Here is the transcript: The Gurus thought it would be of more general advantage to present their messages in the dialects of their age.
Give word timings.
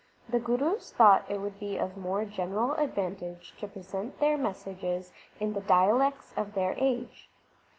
The 0.27 0.39
Gurus 0.39 0.91
thought 0.91 1.29
it 1.29 1.41
would 1.41 1.59
be 1.59 1.77
of 1.77 1.95
more 1.95 2.25
general 2.25 2.73
advantage 2.73 3.53
to 3.59 3.67
present 3.67 4.19
their 4.19 4.35
messages 4.35 5.13
in 5.39 5.53
the 5.53 5.61
dialects 5.61 6.33
of 6.35 6.55
their 6.55 6.73
age. 6.79 7.29